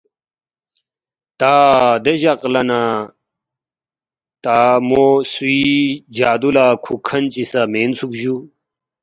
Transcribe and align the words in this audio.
تا 1.39 1.53
دے 2.03 2.13
جق 2.21 2.41
لہ 2.53 2.61
نہ 2.69 2.81
تا 4.43 4.57
مو 4.87 5.05
سُوی 5.33 5.61
جادُو 6.15 6.49
لہ 6.55 6.65
کُھوک 6.83 7.01
کھن 7.07 7.23
چی 7.33 7.43
سہ 7.51 7.61
مینسُوک 7.73 8.11
جُو 8.21 8.35